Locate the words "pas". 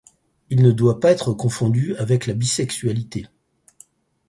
0.99-1.11